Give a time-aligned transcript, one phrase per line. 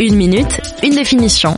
[0.00, 1.56] Une minute, une définition.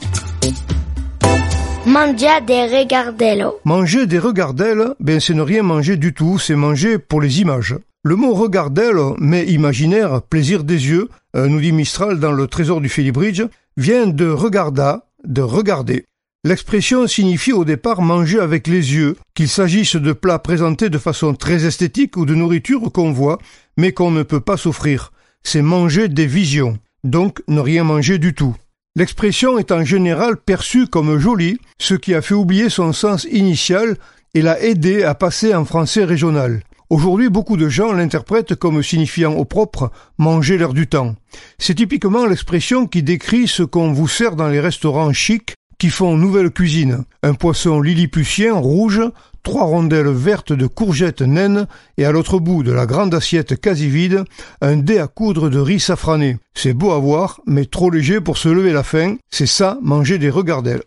[1.87, 3.47] Manger des regardelles.
[3.65, 7.77] Manger des regardelles, ben c'est ne rien manger du tout, c'est manger pour les images.
[8.03, 12.81] Le mot regardelle, mais imaginaire, plaisir des yeux, euh, nous dit Mistral dans le trésor
[12.81, 13.43] du Félibridge,
[13.77, 16.05] vient de regarda, de regarder.
[16.45, 21.35] L'expression signifie au départ manger avec les yeux, qu'il s'agisse de plats présentés de façon
[21.35, 23.39] très esthétique ou de nourriture qu'on voit,
[23.77, 25.13] mais qu'on ne peut pas s'offrir.
[25.43, 28.57] C'est manger des visions, donc ne rien manger du tout.
[28.97, 33.97] L'expression est en général perçue comme jolie, ce qui a fait oublier son sens initial
[34.35, 36.63] et l'a aidé à passer en français régional.
[36.91, 41.17] Aujourd'hui, beaucoup de gens l'interprètent comme signifiant au propre manger l'air du temps.
[41.59, 46.17] C'est typiquement l'expression qui décrit ce qu'on vous sert dans les restaurants chics qui font
[46.17, 47.05] nouvelle cuisine.
[47.23, 49.03] Un poisson lilliputien rouge,
[49.45, 53.89] trois rondelles vertes de courgettes naines et à l'autre bout de la grande assiette quasi
[53.89, 54.25] vide,
[54.61, 56.39] un dé à coudre de riz safrané.
[56.55, 59.15] C'est beau à voir, mais trop léger pour se lever la faim.
[59.31, 60.83] C'est ça, manger des regardelles.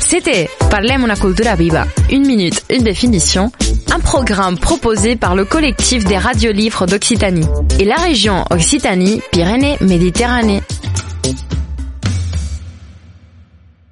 [0.00, 1.86] C'était Parlem una cultura viva.
[2.10, 3.52] Une minute, une définition.
[3.92, 7.46] Un programme proposé par le collectif des radiolivres d'Occitanie
[7.78, 10.62] et la région Occitanie-Pyrénées-Méditerranée.